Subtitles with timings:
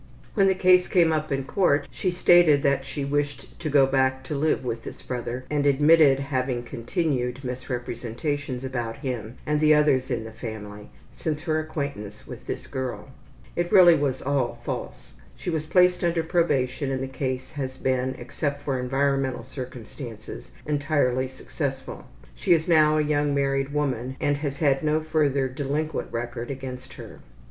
[0.33, 4.35] When the case came up in court she stated she wished to go back to
[4.35, 10.23] live with this brother and admitted having continued misrepresentations about him and the others in
[10.23, 13.09] the family since her acquaintance with this girl.
[13.55, 15.13] It really was all false.
[15.35, 21.27] She was placed under probation and the case has been, except for environmental circumstances, entirely
[21.27, 22.05] successful.
[22.33, 26.93] She is now a young married woman, and has had no further delinquent record against
[26.93, 27.19] her.